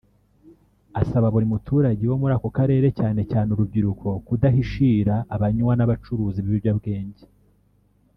[1.01, 7.23] Asaba buri muturage wo muri ako Karere cyane cyane urubyiruko kudahishira abanywa n’abacuruza ibiyobyabwenge